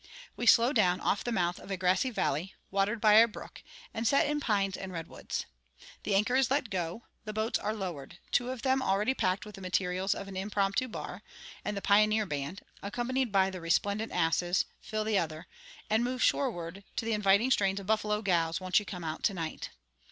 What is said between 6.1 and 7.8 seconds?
anchor is let go; the boats are